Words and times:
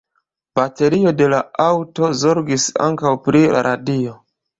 Baterio 0.59 1.11
de 1.19 1.27
la 1.33 1.41
aŭto 1.65 2.09
zorgis 2.21 2.65
ankaŭ 2.87 3.13
pri 3.27 3.43
la 3.57 3.63
radio. 3.69 4.17